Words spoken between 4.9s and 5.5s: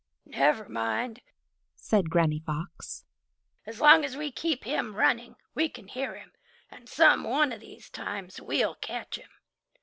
running,